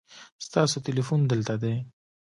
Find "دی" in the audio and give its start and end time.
1.61-1.75